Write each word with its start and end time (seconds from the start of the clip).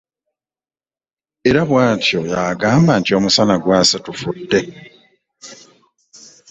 Era 1.49 1.61
bw’atyo 1.69 2.19
y’agamba 2.31 2.91
nti 2.99 3.11
omusana 3.17 3.55
gwase 3.63 3.95
tufudde. 4.05 4.59